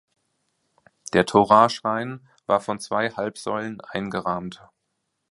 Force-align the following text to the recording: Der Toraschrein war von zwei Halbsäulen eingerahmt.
Der 1.13 1.27
Toraschrein 1.27 2.27
war 2.47 2.59
von 2.59 2.79
zwei 2.79 3.11
Halbsäulen 3.11 3.81
eingerahmt. 3.81 4.63